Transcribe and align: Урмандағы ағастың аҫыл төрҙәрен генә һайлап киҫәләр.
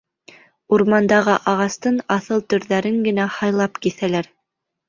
Урмандағы 0.77 1.35
ағастың 1.51 1.99
аҫыл 2.17 2.43
төрҙәрен 2.55 2.99
генә 3.09 3.29
һайлап 3.37 3.79
киҫәләр. 3.85 4.33